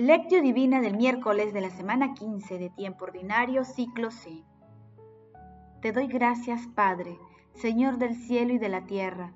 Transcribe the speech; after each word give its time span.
Lectio 0.00 0.40
Divina 0.42 0.80
del 0.80 0.96
miércoles 0.96 1.52
de 1.52 1.60
la 1.60 1.70
semana 1.70 2.14
15 2.14 2.56
de 2.56 2.70
tiempo 2.70 3.06
ordinario, 3.06 3.64
ciclo 3.64 4.12
C. 4.12 4.44
Te 5.82 5.90
doy 5.90 6.06
gracias, 6.06 6.68
Padre, 6.68 7.18
Señor 7.54 7.98
del 7.98 8.14
cielo 8.14 8.52
y 8.54 8.58
de 8.58 8.68
la 8.68 8.86
tierra, 8.86 9.32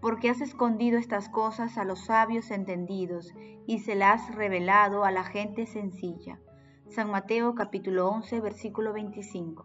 porque 0.00 0.28
has 0.28 0.40
escondido 0.40 0.98
estas 0.98 1.28
cosas 1.28 1.78
a 1.78 1.84
los 1.84 2.06
sabios 2.06 2.50
entendidos 2.50 3.32
y 3.68 3.78
se 3.78 3.94
las 3.94 4.28
has 4.28 4.34
revelado 4.34 5.04
a 5.04 5.12
la 5.12 5.22
gente 5.22 5.64
sencilla. 5.66 6.40
San 6.88 7.08
Mateo 7.08 7.54
capítulo 7.54 8.08
11, 8.08 8.40
versículo 8.40 8.92
25. 8.92 9.64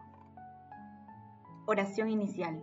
Oración 1.66 2.08
inicial. 2.08 2.62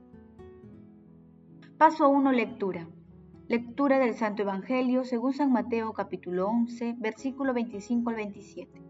Paso 1.81 2.09
1. 2.09 2.31
Lectura. 2.33 2.87
Lectura 3.47 3.97
del 3.97 4.13
Santo 4.13 4.43
Evangelio 4.43 5.03
según 5.03 5.33
San 5.33 5.51
Mateo 5.51 5.93
capítulo 5.93 6.47
11, 6.47 6.93
versículo 6.99 7.55
25 7.55 8.07
al 8.11 8.17
27. 8.17 8.83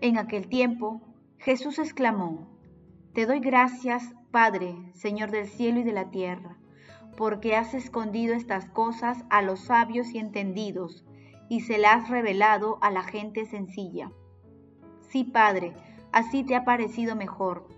En 0.00 0.16
aquel 0.16 0.48
tiempo, 0.48 1.02
Jesús 1.36 1.78
exclamó, 1.78 2.48
Te 3.12 3.26
doy 3.26 3.40
gracias, 3.40 4.14
Padre, 4.30 4.74
Señor 4.94 5.30
del 5.30 5.48
cielo 5.48 5.80
y 5.80 5.82
de 5.82 5.92
la 5.92 6.10
tierra, 6.10 6.56
porque 7.14 7.56
has 7.56 7.74
escondido 7.74 8.34
estas 8.34 8.64
cosas 8.70 9.26
a 9.28 9.42
los 9.42 9.60
sabios 9.60 10.14
y 10.14 10.18
entendidos, 10.18 11.04
y 11.50 11.60
se 11.60 11.76
las 11.76 12.04
has 12.04 12.08
revelado 12.08 12.78
a 12.80 12.90
la 12.90 13.02
gente 13.02 13.44
sencilla. 13.44 14.10
Sí, 15.02 15.24
Padre, 15.24 15.74
así 16.10 16.42
te 16.42 16.56
ha 16.56 16.64
parecido 16.64 17.16
mejor 17.16 17.75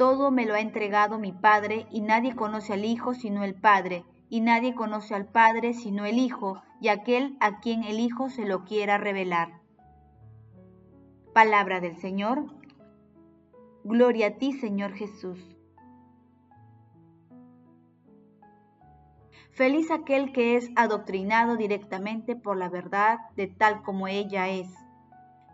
todo 0.00 0.30
me 0.30 0.46
lo 0.46 0.54
ha 0.54 0.60
entregado 0.60 1.18
mi 1.18 1.30
Padre, 1.30 1.86
y 1.90 2.00
nadie 2.00 2.34
conoce 2.34 2.72
al 2.72 2.86
Hijo 2.86 3.12
sino 3.12 3.44
el 3.44 3.54
Padre, 3.54 4.06
y 4.30 4.40
nadie 4.40 4.74
conoce 4.74 5.14
al 5.14 5.26
Padre 5.26 5.74
sino 5.74 6.06
el 6.06 6.18
Hijo, 6.18 6.62
y 6.80 6.88
aquel 6.88 7.36
a 7.38 7.60
quien 7.60 7.84
el 7.84 8.00
Hijo 8.00 8.30
se 8.30 8.46
lo 8.46 8.64
quiera 8.64 8.96
revelar. 8.96 9.60
Palabra 11.34 11.80
del 11.80 11.98
Señor. 11.98 12.46
Gloria 13.84 14.28
a 14.28 14.30
ti, 14.38 14.54
Señor 14.54 14.94
Jesús. 14.94 15.38
Feliz 19.50 19.90
aquel 19.90 20.32
que 20.32 20.56
es 20.56 20.70
adoctrinado 20.76 21.58
directamente 21.58 22.36
por 22.36 22.56
la 22.56 22.70
verdad 22.70 23.18
de 23.36 23.48
tal 23.48 23.82
como 23.82 24.08
ella 24.08 24.48
es. 24.48 24.72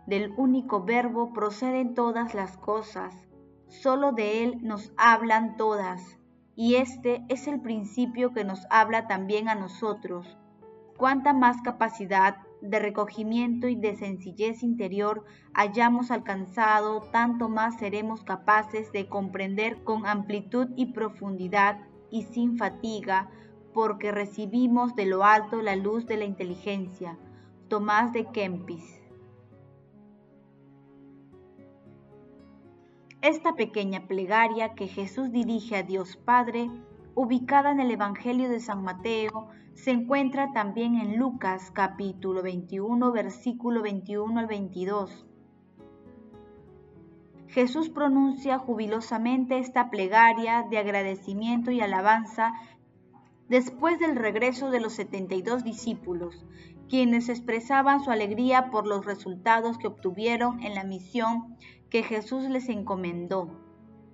Del 0.05 0.31
único 0.37 0.85
verbo 0.85 1.33
proceden 1.33 1.95
todas 1.95 2.33
las 2.33 2.55
cosas 2.55 3.26
Solo 3.67 4.13
de 4.13 4.43
Él 4.43 4.59
nos 4.61 4.93
hablan 4.97 5.57
todas, 5.57 6.17
y 6.55 6.75
este 6.75 7.25
es 7.27 7.47
el 7.47 7.61
principio 7.61 8.33
que 8.33 8.43
nos 8.43 8.65
habla 8.69 9.07
también 9.07 9.49
a 9.49 9.55
nosotros. 9.55 10.37
Cuánta 10.95 11.33
más 11.33 11.61
capacidad 11.61 12.37
de 12.61 12.79
recogimiento 12.79 13.67
y 13.67 13.75
de 13.75 13.95
sencillez 13.95 14.63
interior 14.63 15.25
hayamos 15.53 16.11
alcanzado, 16.11 17.01
tanto 17.11 17.49
más 17.49 17.77
seremos 17.77 18.23
capaces 18.23 18.91
de 18.93 19.07
comprender 19.07 19.83
con 19.83 20.05
amplitud 20.05 20.69
y 20.75 20.93
profundidad 20.93 21.79
y 22.09 22.23
sin 22.23 22.57
fatiga, 22.57 23.29
porque 23.73 24.11
recibimos 24.11 24.95
de 24.95 25.05
lo 25.05 25.23
alto 25.23 25.61
la 25.61 25.75
luz 25.75 26.07
de 26.07 26.17
la 26.17 26.25
inteligencia. 26.25 27.17
Tomás 27.67 28.13
de 28.13 28.25
Kempis 28.31 29.06
Esta 33.21 33.55
pequeña 33.55 34.07
plegaria 34.07 34.75
que 34.75 34.87
Jesús 34.87 35.31
dirige 35.31 35.75
a 35.75 35.83
Dios 35.83 36.17
Padre, 36.17 36.69
ubicada 37.15 37.71
en 37.71 37.79
el 37.79 37.89
Evangelio 37.89 38.47
de 38.47 38.59
San 38.59 38.83
Mateo, 38.83 39.49
se 39.73 39.89
encuentra 39.89 40.53
también 40.53 40.95
en 40.95 41.17
Lucas 41.17 41.71
capítulo 41.71 42.43
21, 42.43 43.11
versículo 43.11 43.81
21 43.81 44.39
al 44.39 44.45
22. 44.45 45.25
Jesús 47.47 47.89
pronuncia 47.89 48.59
jubilosamente 48.59 49.57
esta 49.57 49.89
plegaria 49.89 50.67
de 50.69 50.77
agradecimiento 50.77 51.71
y 51.71 51.81
alabanza 51.81 52.53
después 53.49 53.97
del 53.99 54.15
regreso 54.15 54.69
de 54.69 54.79
los 54.79 54.93
72 54.93 55.63
discípulos, 55.63 56.45
quienes 56.89 57.29
expresaban 57.29 58.01
su 58.01 58.11
alegría 58.11 58.69
por 58.69 58.87
los 58.87 59.05
resultados 59.05 59.77
que 59.77 59.87
obtuvieron 59.87 60.63
en 60.63 60.75
la 60.75 60.83
misión 60.83 61.55
que 61.89 62.03
Jesús 62.03 62.43
les 62.49 62.69
encomendó. 62.69 63.49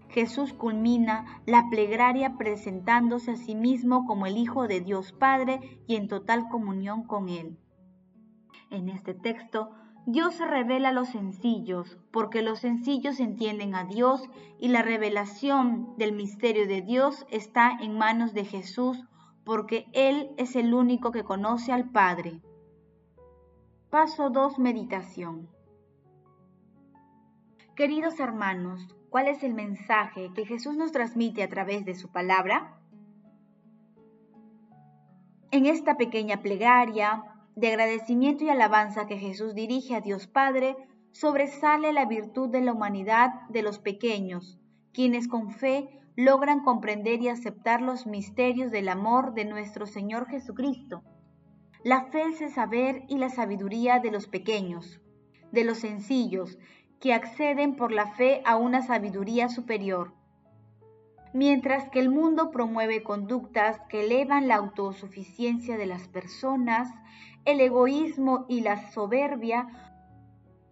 Jesús 0.10 0.54
culmina 0.54 1.42
la 1.48 1.70
plegaria 1.72 2.38
presentándose 2.38 3.32
a 3.32 3.36
sí 3.36 3.56
mismo 3.56 4.06
como 4.06 4.28
el 4.28 4.38
Hijo 4.38 4.68
de 4.68 4.80
Dios 4.80 5.12
Padre 5.12 5.82
y 5.88 5.96
en 5.96 6.08
total 6.08 6.50
comunión 6.50 7.04
con 7.04 7.30
Él. 7.30 7.58
En 8.70 8.90
este 8.90 9.16
texto, 9.16 9.72
Dios 10.06 10.36
se 10.36 10.46
revela 10.46 10.90
a 10.90 10.94
los 10.94 11.10
sencillos, 11.10 11.98
porque 12.12 12.42
los 12.42 12.60
sencillos 12.60 13.20
entienden 13.20 13.74
a 13.74 13.86
Dios 13.86 14.22
y 14.60 14.68
la 14.68 14.82
revelación 14.82 15.96
del 15.98 16.12
misterio 16.12 16.68
de 16.68 16.82
Dios 16.82 17.26
está 17.32 17.72
en 17.82 17.98
manos 17.98 18.34
de 18.34 18.46
Jesús, 18.46 19.04
porque 19.46 19.88
Él 19.94 20.32
es 20.38 20.56
el 20.56 20.74
único 20.74 21.12
que 21.12 21.24
conoce 21.24 21.72
al 21.72 21.90
Padre. 21.90 22.42
Paso 23.94 24.32
2. 24.32 24.58
Meditación. 24.58 25.48
Queridos 27.76 28.20
hermanos, 28.20 28.88
¿cuál 29.12 29.28
es 29.28 29.44
el 29.44 29.54
mensaje 29.54 30.32
que 30.34 30.48
Jesús 30.48 30.76
nos 30.76 30.92
transmite 30.92 31.44
a 31.44 31.48
través 31.48 31.86
de 31.86 31.94
su 31.94 32.12
palabra? 32.12 32.76
En 35.52 35.68
esta 35.68 35.96
pequeña 35.96 36.42
plegaria 36.42 37.24
de 37.56 37.68
agradecimiento 37.68 38.44
y 38.44 38.50
alabanza 38.50 39.06
que 39.06 39.20
Jesús 39.20 39.54
dirige 39.54 39.96
a 39.96 40.02
Dios 40.02 40.26
Padre, 40.26 40.76
sobresale 41.12 41.94
la 41.94 42.08
virtud 42.08 42.50
de 42.50 42.62
la 42.62 42.74
humanidad 42.74 43.48
de 43.50 43.62
los 43.62 43.78
pequeños, 43.78 44.60
quienes 44.92 45.28
con 45.28 45.52
fe 45.52 46.02
logran 46.16 46.64
comprender 46.64 47.22
y 47.22 47.28
aceptar 47.28 47.84
los 47.84 48.08
misterios 48.08 48.72
del 48.72 48.90
amor 48.90 49.36
de 49.36 49.46
nuestro 49.46 49.86
Señor 49.86 50.26
Jesucristo. 50.26 51.04
La 51.84 52.06
fe 52.06 52.22
es 52.30 52.42
el 52.42 52.50
saber 52.50 53.04
y 53.10 53.18
la 53.18 53.28
sabiduría 53.28 54.00
de 54.00 54.10
los 54.10 54.28
pequeños, 54.28 55.02
de 55.52 55.66
los 55.66 55.80
sencillos, 55.80 56.58
que 57.02 57.14
acceden 57.14 57.76
por 57.76 57.92
la 57.92 58.08
fe 58.14 58.42
a 58.46 58.56
una 58.56 58.82
sabiduría 58.82 59.50
superior. 59.50 60.14
Mientras 61.34 61.90
que 61.90 62.00
el 62.00 62.10
mundo 62.10 62.52
promueve 62.52 63.04
conductas 63.04 63.82
que 63.90 64.06
elevan 64.06 64.48
la 64.48 64.56
autosuficiencia 64.56 65.76
de 65.76 65.86
las 65.86 66.08
personas, 66.08 66.90
el 67.44 67.60
egoísmo 67.60 68.46
y 68.48 68.62
la 68.62 68.90
soberbia, 68.92 69.68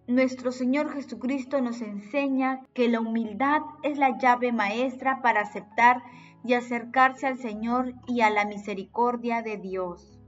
nuestro 0.08 0.54
Señor 0.54 0.94
Jesucristo 0.94 1.60
nos 1.60 1.82
enseña 1.82 2.62
que 2.74 2.88
la 2.88 3.02
humildad 3.02 3.64
es 3.84 3.98
la 3.98 4.18
llave 4.18 4.54
maestra 4.54 5.22
para 5.22 5.42
aceptar 5.42 6.04
y 6.46 6.54
acercarse 6.54 7.28
al 7.28 7.38
Señor 7.38 7.96
y 8.08 8.22
a 8.22 8.30
la 8.30 8.46
misericordia 8.46 9.42
de 9.42 9.58
Dios. 9.58 10.21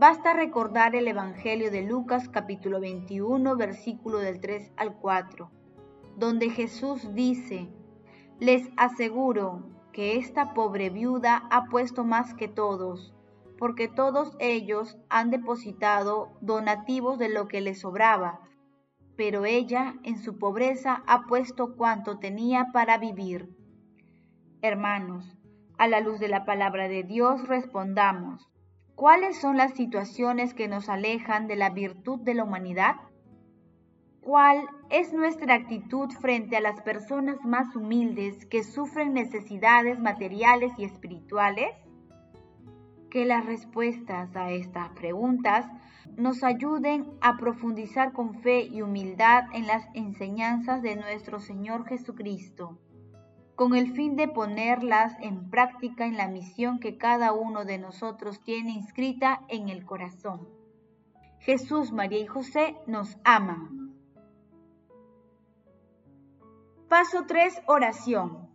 Basta 0.00 0.32
recordar 0.32 0.94
el 0.94 1.08
Evangelio 1.08 1.72
de 1.72 1.82
Lucas 1.82 2.28
capítulo 2.28 2.78
21 2.78 3.56
versículo 3.56 4.18
del 4.18 4.38
3 4.38 4.70
al 4.76 4.94
4, 4.94 5.50
donde 6.16 6.50
Jesús 6.50 7.16
dice, 7.16 7.68
les 8.38 8.70
aseguro 8.76 9.64
que 9.92 10.16
esta 10.16 10.54
pobre 10.54 10.90
viuda 10.90 11.48
ha 11.50 11.64
puesto 11.64 12.04
más 12.04 12.32
que 12.34 12.46
todos, 12.46 13.12
porque 13.58 13.88
todos 13.88 14.36
ellos 14.38 14.96
han 15.08 15.30
depositado 15.32 16.30
donativos 16.40 17.18
de 17.18 17.30
lo 17.30 17.48
que 17.48 17.60
les 17.60 17.80
sobraba, 17.80 18.38
pero 19.16 19.46
ella 19.46 19.96
en 20.04 20.18
su 20.18 20.38
pobreza 20.38 21.02
ha 21.08 21.26
puesto 21.26 21.74
cuanto 21.74 22.20
tenía 22.20 22.68
para 22.72 22.98
vivir. 22.98 23.52
Hermanos, 24.62 25.36
a 25.76 25.88
la 25.88 25.98
luz 25.98 26.20
de 26.20 26.28
la 26.28 26.44
palabra 26.44 26.86
de 26.86 27.02
Dios 27.02 27.48
respondamos, 27.48 28.48
¿Cuáles 28.98 29.38
son 29.38 29.56
las 29.56 29.74
situaciones 29.74 30.54
que 30.54 30.66
nos 30.66 30.88
alejan 30.88 31.46
de 31.46 31.54
la 31.54 31.70
virtud 31.70 32.18
de 32.18 32.34
la 32.34 32.42
humanidad? 32.42 32.96
¿Cuál 34.20 34.66
es 34.90 35.12
nuestra 35.12 35.54
actitud 35.54 36.10
frente 36.10 36.56
a 36.56 36.60
las 36.60 36.80
personas 36.80 37.36
más 37.44 37.76
humildes 37.76 38.44
que 38.46 38.64
sufren 38.64 39.14
necesidades 39.14 40.00
materiales 40.00 40.72
y 40.78 40.84
espirituales? 40.84 41.70
que 43.08 43.24
las 43.24 43.46
respuestas 43.46 44.34
a 44.36 44.50
estas 44.50 44.90
preguntas 44.90 45.64
nos 46.16 46.42
ayuden 46.42 47.06
a 47.20 47.36
profundizar 47.36 48.12
con 48.12 48.34
fe 48.42 48.64
y 48.64 48.82
humildad 48.82 49.44
en 49.54 49.66
las 49.66 49.86
enseñanzas 49.94 50.82
de 50.82 50.96
nuestro 50.96 51.38
Señor 51.38 51.86
Jesucristo, 51.86 52.78
con 53.58 53.74
el 53.74 53.92
fin 53.92 54.14
de 54.14 54.28
ponerlas 54.28 55.16
en 55.20 55.50
práctica 55.50 56.06
en 56.06 56.16
la 56.16 56.28
misión 56.28 56.78
que 56.78 56.96
cada 56.96 57.32
uno 57.32 57.64
de 57.64 57.76
nosotros 57.76 58.40
tiene 58.44 58.70
inscrita 58.70 59.42
en 59.48 59.68
el 59.68 59.84
corazón. 59.84 60.48
Jesús, 61.40 61.90
María 61.90 62.20
y 62.20 62.26
José 62.28 62.76
nos 62.86 63.18
aman. 63.24 63.96
Paso 66.88 67.24
3. 67.26 67.62
Oración. 67.66 68.48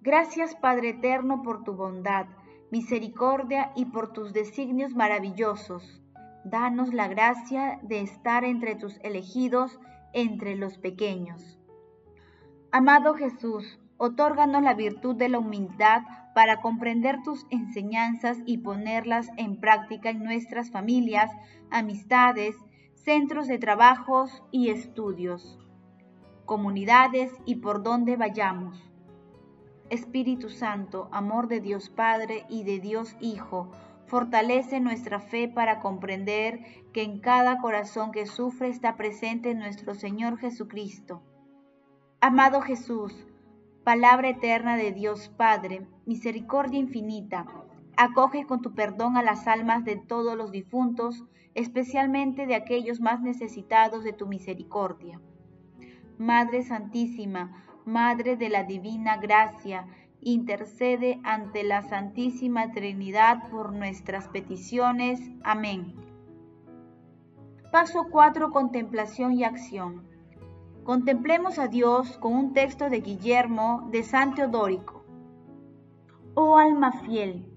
Gracias 0.00 0.56
Padre 0.56 0.88
Eterno 0.88 1.42
por 1.44 1.62
tu 1.62 1.74
bondad, 1.74 2.26
misericordia 2.72 3.70
y 3.76 3.84
por 3.84 4.12
tus 4.12 4.32
designios 4.32 4.96
maravillosos 4.96 6.02
danos 6.42 6.92
la 6.92 7.06
gracia 7.06 7.78
de 7.82 8.00
estar 8.00 8.42
entre 8.42 8.74
tus 8.74 8.98
elegidos, 9.04 9.78
entre 10.12 10.56
los 10.56 10.76
pequeños. 10.76 11.56
Amado 12.72 13.14
Jesús, 13.14 13.78
otórganos 13.96 14.62
la 14.62 14.74
virtud 14.74 15.16
de 15.16 15.28
la 15.28 15.38
humildad 15.38 16.02
para 16.34 16.60
comprender 16.60 17.22
tus 17.22 17.46
enseñanzas 17.50 18.38
y 18.44 18.58
ponerlas 18.58 19.28
en 19.36 19.60
práctica 19.60 20.10
en 20.10 20.24
nuestras 20.24 20.70
familias, 20.70 21.30
amistades, 21.70 22.56
centros 22.94 23.46
de 23.46 23.58
trabajos 23.58 24.42
y 24.50 24.70
estudios, 24.70 25.58
comunidades 26.44 27.32
y 27.44 27.56
por 27.56 27.82
donde 27.82 28.16
vayamos. 28.16 28.90
Espíritu 29.90 30.48
Santo, 30.48 31.08
amor 31.12 31.48
de 31.48 31.60
Dios 31.60 31.90
Padre 31.90 32.46
y 32.48 32.64
de 32.64 32.80
Dios 32.80 33.16
Hijo, 33.20 33.70
Fortalece 34.06 34.80
nuestra 34.80 35.18
fe 35.18 35.48
para 35.48 35.80
comprender 35.80 36.60
que 36.92 37.02
en 37.02 37.20
cada 37.20 37.58
corazón 37.58 38.12
que 38.12 38.26
sufre 38.26 38.68
está 38.68 38.96
presente 38.96 39.54
nuestro 39.54 39.94
Señor 39.94 40.38
Jesucristo. 40.38 41.22
Amado 42.20 42.60
Jesús, 42.60 43.26
palabra 43.84 44.30
eterna 44.30 44.76
de 44.78 44.92
Dios 44.92 45.28
Padre, 45.28 45.86
misericordia 46.06 46.80
infinita, 46.80 47.46
acoge 47.96 48.46
con 48.46 48.62
tu 48.62 48.74
perdón 48.74 49.18
a 49.18 49.22
las 49.22 49.46
almas 49.46 49.84
de 49.84 49.96
todos 49.96 50.36
los 50.36 50.50
difuntos, 50.50 51.24
especialmente 51.54 52.46
de 52.46 52.54
aquellos 52.54 53.00
más 53.00 53.20
necesitados 53.20 54.02
de 54.02 54.14
tu 54.14 54.26
misericordia. 54.26 55.20
Madre 56.18 56.62
Santísima, 56.62 57.64
Madre 57.84 58.36
de 58.36 58.48
la 58.48 58.64
Divina 58.64 59.18
Gracia, 59.18 59.86
intercede 60.22 61.20
ante 61.22 61.62
la 61.62 61.82
Santísima 61.82 62.72
Trinidad 62.72 63.50
por 63.50 63.74
nuestras 63.74 64.28
peticiones. 64.28 65.20
Amén. 65.42 65.94
Paso 67.70 68.06
4. 68.10 68.50
Contemplación 68.50 69.32
y 69.34 69.44
acción. 69.44 70.13
Contemplemos 70.84 71.58
a 71.58 71.66
Dios 71.66 72.18
con 72.18 72.34
un 72.34 72.52
texto 72.52 72.90
de 72.90 73.00
Guillermo 73.00 73.88
de 73.90 74.02
San 74.02 74.34
Teodórico. 74.34 75.02
Oh 76.34 76.58
alma 76.58 76.92
fiel, 76.92 77.50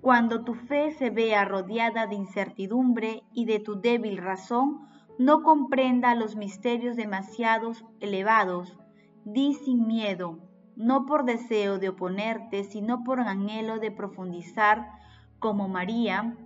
cuando 0.00 0.42
tu 0.42 0.54
fe 0.54 0.90
se 0.90 1.10
vea 1.10 1.44
rodeada 1.44 2.08
de 2.08 2.16
incertidumbre 2.16 3.22
y 3.32 3.44
de 3.44 3.60
tu 3.60 3.80
débil 3.80 4.16
razón, 4.16 4.88
no 5.20 5.44
comprenda 5.44 6.16
los 6.16 6.34
misterios 6.34 6.96
demasiados 6.96 7.84
elevados, 8.00 8.76
di 9.24 9.54
sin 9.54 9.86
miedo, 9.86 10.40
no 10.74 11.06
por 11.06 11.24
deseo 11.24 11.78
de 11.78 11.90
oponerte, 11.90 12.64
sino 12.64 13.04
por 13.04 13.20
anhelo 13.20 13.78
de 13.78 13.92
profundizar 13.92 14.90
como 15.38 15.68
María, 15.68 16.36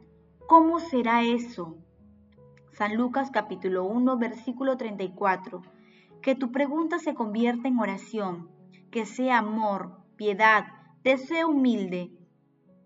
¿cómo 0.46 0.78
será 0.78 1.22
eso? 1.22 1.78
San 2.72 2.98
Lucas 2.98 3.30
capítulo 3.30 3.84
1 3.86 4.18
versículo 4.18 4.76
34. 4.76 5.77
Que 6.28 6.34
tu 6.34 6.52
pregunta 6.52 6.98
se 6.98 7.14
convierta 7.14 7.68
en 7.68 7.78
oración, 7.78 8.50
que 8.90 9.06
sea 9.06 9.38
amor, 9.38 10.04
piedad, 10.16 10.66
deseo 11.02 11.48
humilde. 11.48 12.10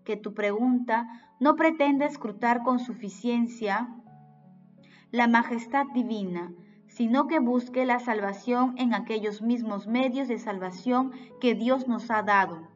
Que 0.05 0.15
tu 0.15 0.33
pregunta 0.33 1.09
no 1.41 1.57
pretenda 1.57 2.05
escrutar 2.05 2.63
con 2.63 2.79
suficiencia 2.79 3.93
la 5.11 5.27
majestad 5.27 5.87
divina, 5.93 6.53
sino 6.87 7.27
que 7.27 7.39
busque 7.39 7.85
la 7.85 7.99
salvación 7.99 8.75
en 8.77 8.93
aquellos 8.93 9.41
mismos 9.41 9.87
medios 9.87 10.29
de 10.29 10.39
salvación 10.39 11.11
que 11.41 11.53
Dios 11.53 11.85
nos 11.89 12.09
ha 12.11 12.23
dado. 12.23 12.69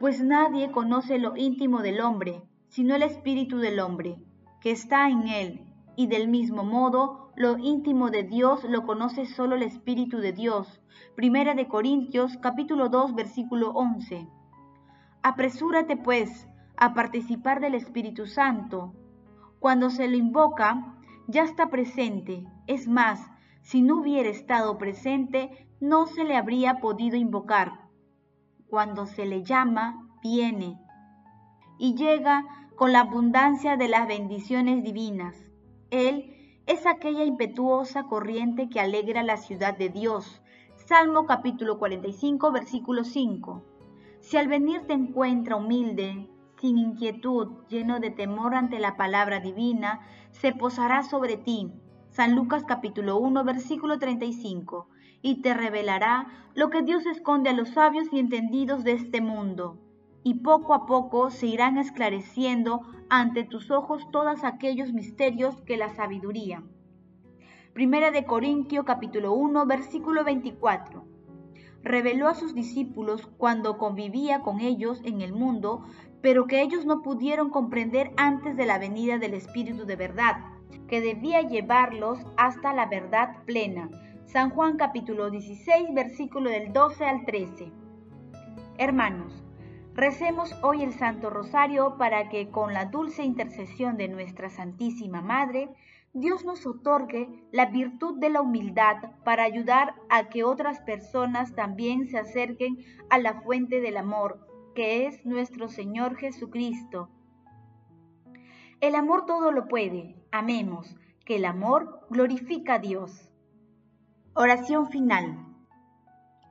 Pues 0.00 0.20
nadie 0.20 0.72
conoce 0.72 1.20
lo 1.20 1.36
íntimo 1.36 1.82
del 1.82 2.00
hombre, 2.00 2.42
sino 2.66 2.96
el 2.96 3.04
espíritu 3.04 3.58
del 3.58 3.78
hombre, 3.78 4.16
que 4.60 4.72
está 4.72 5.08
en 5.08 5.28
él, 5.28 5.69
y 6.00 6.06
del 6.06 6.28
mismo 6.28 6.64
modo 6.64 7.30
lo 7.36 7.58
íntimo 7.58 8.08
de 8.08 8.22
Dios 8.22 8.64
lo 8.64 8.86
conoce 8.86 9.26
solo 9.26 9.56
el 9.56 9.62
espíritu 9.62 10.16
de 10.16 10.32
Dios. 10.32 10.80
Primera 11.14 11.54
de 11.54 11.68
Corintios 11.68 12.38
capítulo 12.38 12.88
2 12.88 13.14
versículo 13.14 13.72
11. 13.72 14.26
Apresúrate 15.22 15.98
pues 15.98 16.48
a 16.78 16.94
participar 16.94 17.60
del 17.60 17.74
Espíritu 17.74 18.26
Santo. 18.26 18.94
Cuando 19.58 19.90
se 19.90 20.08
lo 20.08 20.16
invoca, 20.16 20.96
ya 21.28 21.42
está 21.42 21.68
presente. 21.68 22.46
Es 22.66 22.88
más, 22.88 23.30
si 23.60 23.82
no 23.82 24.00
hubiera 24.00 24.30
estado 24.30 24.78
presente, 24.78 25.68
no 25.80 26.06
se 26.06 26.24
le 26.24 26.34
habría 26.34 26.80
podido 26.80 27.18
invocar. 27.18 27.90
Cuando 28.68 29.04
se 29.04 29.26
le 29.26 29.42
llama, 29.42 30.08
viene 30.22 30.80
y 31.78 31.94
llega 31.94 32.46
con 32.74 32.92
la 32.92 33.00
abundancia 33.00 33.76
de 33.76 33.88
las 33.88 34.08
bendiciones 34.08 34.82
divinas. 34.82 35.49
Él 35.90 36.36
es 36.66 36.86
aquella 36.86 37.24
impetuosa 37.24 38.04
corriente 38.04 38.68
que 38.68 38.78
alegra 38.78 39.24
la 39.24 39.36
ciudad 39.36 39.76
de 39.76 39.88
Dios. 39.88 40.40
Salmo 40.76 41.26
capítulo 41.26 41.78
45, 41.78 42.52
versículo 42.52 43.02
5. 43.02 43.64
Si 44.20 44.36
al 44.36 44.46
venir 44.46 44.86
te 44.86 44.92
encuentra 44.92 45.56
humilde, 45.56 46.28
sin 46.60 46.78
inquietud, 46.78 47.48
lleno 47.68 47.98
de 47.98 48.10
temor 48.10 48.54
ante 48.54 48.78
la 48.78 48.96
palabra 48.96 49.40
divina, 49.40 50.00
se 50.30 50.52
posará 50.52 51.02
sobre 51.02 51.36
ti. 51.36 51.72
San 52.10 52.36
Lucas 52.36 52.62
capítulo 52.64 53.18
1 53.18 53.44
versículo 53.44 53.98
35. 53.98 54.88
Y 55.22 55.42
te 55.42 55.54
revelará 55.54 56.28
lo 56.54 56.70
que 56.70 56.82
Dios 56.82 57.04
esconde 57.06 57.50
a 57.50 57.54
los 57.54 57.70
sabios 57.70 58.06
y 58.12 58.20
entendidos 58.20 58.84
de 58.84 58.92
este 58.92 59.20
mundo. 59.20 59.78
Y 60.22 60.34
poco 60.34 60.74
a 60.74 60.86
poco 60.86 61.30
se 61.30 61.46
irán 61.46 61.78
esclareciendo 61.78 62.82
ante 63.08 63.44
tus 63.44 63.70
ojos 63.70 64.10
todos 64.10 64.44
aquellos 64.44 64.92
misterios 64.92 65.60
que 65.62 65.76
la 65.76 65.94
sabiduría. 65.94 66.62
Primera 67.72 68.10
de 68.10 68.24
Corintio 68.24 68.84
capítulo 68.84 69.32
1 69.32 69.66
versículo 69.66 70.24
24 70.24 71.04
reveló 71.82 72.28
a 72.28 72.34
sus 72.34 72.54
discípulos 72.54 73.26
cuando 73.38 73.78
convivía 73.78 74.40
con 74.40 74.60
ellos 74.60 75.00
en 75.04 75.22
el 75.22 75.32
mundo 75.32 75.84
pero 76.22 76.46
que 76.46 76.60
ellos 76.60 76.84
no 76.84 77.02
pudieron 77.02 77.50
comprender 77.50 78.12
antes 78.16 78.56
de 78.56 78.66
la 78.66 78.78
venida 78.78 79.18
del 79.18 79.34
Espíritu 79.34 79.86
de 79.86 79.96
verdad, 79.96 80.36
que 80.86 81.00
debía 81.00 81.42
llevarlos 81.42 82.18
hasta 82.36 82.74
la 82.74 82.86
verdad 82.86 83.42
plena. 83.46 83.88
San 84.26 84.50
Juan 84.50 84.76
capítulo 84.76 85.30
16, 85.30 85.94
versículo 85.94 86.50
del 86.50 86.72
12 86.72 87.04
al 87.04 87.24
13. 87.24 87.72
Hermanos, 88.78 89.39
recemos 90.00 90.56
hoy 90.62 90.82
el 90.82 90.94
Santo 90.94 91.28
Rosario 91.28 91.98
para 91.98 92.30
que 92.30 92.48
con 92.48 92.72
la 92.72 92.86
dulce 92.86 93.22
intercesión 93.22 93.98
de 93.98 94.08
nuestra 94.08 94.48
Santísima 94.48 95.20
Madre, 95.20 95.68
Dios 96.14 96.42
nos 96.42 96.66
otorgue 96.66 97.44
la 97.52 97.66
virtud 97.66 98.18
de 98.18 98.30
la 98.30 98.40
humildad 98.40 98.96
para 99.24 99.44
ayudar 99.44 99.94
a 100.08 100.30
que 100.30 100.42
otras 100.42 100.80
personas 100.80 101.54
también 101.54 102.06
se 102.06 102.18
acerquen 102.18 102.78
a 103.10 103.18
la 103.18 103.42
fuente 103.42 103.82
del 103.82 103.98
amor 103.98 104.46
que 104.74 105.06
es 105.06 105.26
nuestro 105.26 105.68
Señor 105.68 106.16
Jesucristo. 106.16 107.10
El 108.80 108.94
amor 108.94 109.26
todo 109.26 109.52
lo 109.52 109.68
puede, 109.68 110.16
amemos, 110.32 110.96
que 111.26 111.36
el 111.36 111.44
amor 111.44 112.06
glorifica 112.08 112.74
a 112.74 112.78
Dios. 112.78 113.30
Oración 114.32 114.88
final. 114.88 115.49